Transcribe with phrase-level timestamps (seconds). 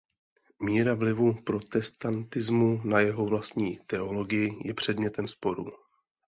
[0.59, 5.65] Míra vlivu protestantismu na jeho vlastní teologii je předmětem sporů.